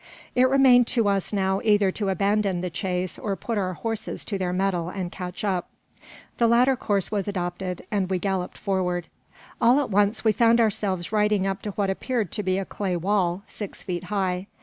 It 0.33 0.49
remained 0.49 0.87
to 0.97 1.07
us 1.07 1.31
now 1.31 1.61
either 1.63 1.91
to 1.91 2.09
abandon 2.09 2.61
the 2.61 2.71
chase 2.71 3.19
or 3.19 3.35
put 3.35 3.55
our 3.59 3.75
horses 3.75 4.25
to 4.25 4.39
their 4.39 4.51
mettle 4.51 4.89
and 4.89 5.11
catch 5.11 5.43
up. 5.43 5.69
The 6.39 6.47
latter 6.47 6.75
course 6.75 7.11
was 7.11 7.27
adopted, 7.27 7.85
and 7.91 8.09
we 8.09 8.17
galloped 8.17 8.57
forward. 8.57 9.05
All 9.61 9.79
at 9.79 9.91
once 9.91 10.23
we 10.23 10.31
found 10.31 10.59
ourselves 10.59 11.11
riding 11.11 11.45
up 11.45 11.61
to 11.61 11.71
what 11.73 11.91
appeared 11.91 12.31
to 12.31 12.41
be 12.41 12.57
a 12.57 12.65
clay 12.65 12.97
wall, 12.97 13.43
six 13.47 13.83
feet 13.83 14.05
high. 14.05 14.47